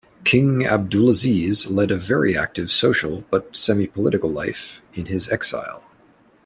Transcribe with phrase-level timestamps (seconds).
[0.23, 5.83] King Abdulaziz led a very active social, but semi-political life in his exile.